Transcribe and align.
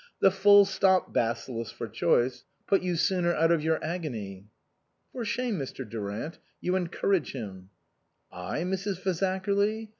"The 0.19 0.31
full 0.31 0.65
stop 0.65 1.13
bacillus 1.13 1.69
for 1.69 1.87
choice 1.87 2.43
put 2.65 2.81
you 2.81 2.95
sooner 2.95 3.35
out 3.35 3.51
of 3.51 3.63
your 3.63 3.77
agony." 3.83 4.47
"For 5.11 5.23
shame, 5.23 5.59
Mr. 5.59 5.87
Durant; 5.87 6.39
you 6.59 6.75
encourage 6.75 7.33
him."" 7.33 7.69
I, 8.51 8.63
Mrs. 8.63 8.97
Fazakerly? 8.99 9.89